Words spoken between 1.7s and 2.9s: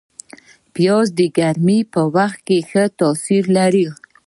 په وخت ښه